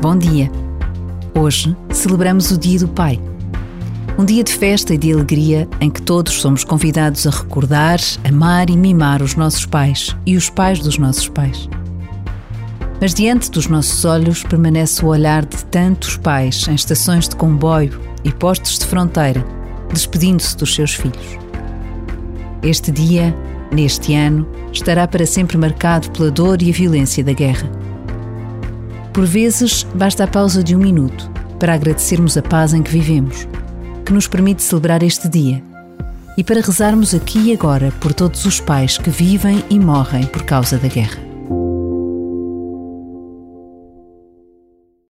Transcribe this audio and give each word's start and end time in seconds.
Bom 0.00 0.16
dia! 0.16 0.50
Hoje 1.38 1.76
celebramos 1.90 2.50
o 2.50 2.56
Dia 2.56 2.78
do 2.78 2.88
Pai. 2.88 3.20
Um 4.18 4.24
dia 4.24 4.42
de 4.42 4.50
festa 4.50 4.94
e 4.94 4.98
de 4.98 5.12
alegria 5.12 5.68
em 5.78 5.90
que 5.90 6.00
todos 6.00 6.40
somos 6.40 6.64
convidados 6.64 7.26
a 7.26 7.30
recordar, 7.30 8.00
amar 8.26 8.70
e 8.70 8.78
mimar 8.78 9.20
os 9.20 9.34
nossos 9.34 9.66
pais 9.66 10.16
e 10.24 10.38
os 10.38 10.48
pais 10.48 10.80
dos 10.80 10.96
nossos 10.96 11.28
pais. 11.28 11.68
Mas 12.98 13.12
diante 13.12 13.50
dos 13.50 13.66
nossos 13.66 14.02
olhos 14.06 14.42
permanece 14.42 15.04
o 15.04 15.08
olhar 15.08 15.44
de 15.44 15.62
tantos 15.66 16.16
pais 16.16 16.66
em 16.66 16.74
estações 16.74 17.28
de 17.28 17.36
comboio 17.36 18.00
e 18.24 18.32
postos 18.32 18.78
de 18.78 18.86
fronteira, 18.86 19.44
despedindo-se 19.92 20.56
dos 20.56 20.74
seus 20.74 20.94
filhos. 20.94 21.38
Este 22.62 22.90
dia, 22.90 23.36
neste 23.70 24.14
ano, 24.14 24.48
estará 24.72 25.06
para 25.06 25.26
sempre 25.26 25.58
marcado 25.58 26.10
pela 26.12 26.30
dor 26.30 26.62
e 26.62 26.70
a 26.70 26.72
violência 26.72 27.22
da 27.22 27.34
guerra. 27.34 27.79
Por 29.12 29.26
vezes, 29.26 29.84
basta 29.94 30.24
a 30.24 30.26
pausa 30.26 30.62
de 30.62 30.76
um 30.76 30.78
minuto 30.78 31.30
para 31.58 31.74
agradecermos 31.74 32.36
a 32.36 32.42
paz 32.42 32.72
em 32.72 32.82
que 32.82 32.90
vivemos, 32.90 33.46
que 34.04 34.12
nos 34.12 34.26
permite 34.26 34.62
celebrar 34.62 35.02
este 35.02 35.28
dia, 35.28 35.62
e 36.36 36.44
para 36.44 36.60
rezarmos 36.60 37.14
aqui 37.14 37.50
e 37.50 37.52
agora 37.52 37.92
por 38.00 38.14
todos 38.14 38.44
os 38.46 38.60
pais 38.60 38.96
que 38.96 39.10
vivem 39.10 39.62
e 39.68 39.78
morrem 39.78 40.24
por 40.24 40.42
causa 40.42 40.78
da 40.78 40.88
guerra. 40.88 41.29